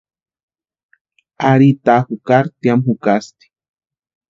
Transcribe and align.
Ari 1.51 1.69
taa 1.85 2.01
jukari 2.07 2.49
tiamu 2.59 2.91
jatasti. 3.03 3.45